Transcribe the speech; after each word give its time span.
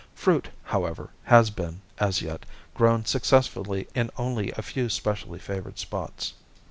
Fruit, 0.15 0.49
however, 0.63 1.11
has 1.25 1.51
been, 1.51 1.79
as 1.99 2.23
yet, 2.23 2.43
grown 2.73 3.05
successfully 3.05 3.87
in 3.93 4.09
only 4.17 4.49
a 4.53 4.63
few 4.63 4.89
specially 4.89 5.37
favored 5.37 5.77
spots. 5.77 6.33